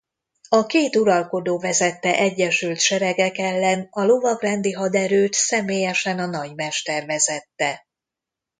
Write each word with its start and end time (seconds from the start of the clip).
A 0.49 0.65
két 0.65 0.95
uralkodó 0.95 1.59
vezette 1.59 2.15
egyesült 2.15 2.79
seregek 2.79 3.37
ellen 3.37 3.87
a 3.91 4.03
lovagrendi 4.03 4.71
haderőt 4.71 5.33
személyesen 5.33 6.19
a 6.19 6.25
nagymester 6.25 7.05
vezette. 7.05 7.87